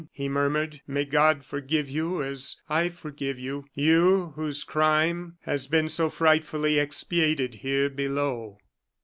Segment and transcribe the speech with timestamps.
[0.11, 5.89] he murmured; "may God forgive you as I forgive you you whose crime has been
[5.89, 8.57] so frightfully expiated here below!"